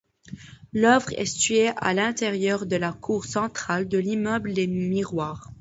[0.73, 5.47] L'œuvre est située à l'intérieur de la cour centrale de l'immeuble Les Miroirs.